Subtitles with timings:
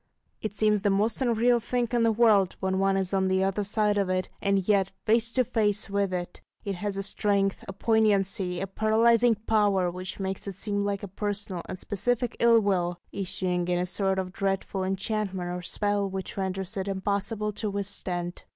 [0.41, 3.63] It seems the most unreal thing in the world, when one is on the other
[3.63, 7.73] side of it; and yet face to face with it, it has a strength, a
[7.73, 12.97] poignancy, a paralysing power, which makes it seem like a personal and specific ill will,
[13.11, 18.45] issuing in a sort of dreadful enchantment or spell, which renders it impossible to withstand.